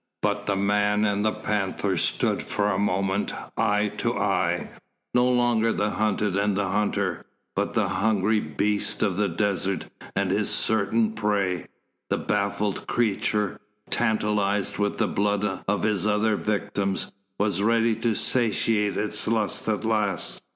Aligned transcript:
But 0.23 0.47
the 0.47 0.55
man 0.55 1.05
and 1.05 1.23
the 1.23 1.31
panther 1.31 1.95
stood 1.95 2.41
for 2.41 2.71
a 2.71 2.79
moment 2.79 3.33
eye 3.55 3.89
to 3.97 4.17
eye. 4.17 4.71
No 5.13 5.29
longer 5.29 5.71
the 5.71 5.91
hunted 5.91 6.35
and 6.35 6.57
the 6.57 6.69
hunter, 6.69 7.23
but 7.55 7.75
the 7.75 7.87
hungry 7.87 8.39
beast 8.39 9.03
of 9.03 9.15
the 9.15 9.29
desert 9.29 9.85
and 10.15 10.31
his 10.31 10.49
certain 10.49 11.13
prey. 11.13 11.67
The 12.09 12.17
baffled 12.17 12.87
creature, 12.87 13.59
tantalised 13.91 14.79
with 14.79 14.97
the 14.97 15.07
blood 15.07 15.63
of 15.67 15.83
his 15.83 16.07
other 16.07 16.35
victims, 16.35 17.11
was 17.39 17.61
ready 17.61 17.93
to 17.97 18.15
satiate 18.15 18.97
its 18.97 19.27
lust 19.27 19.67
at 19.67 19.85
last. 19.85 20.41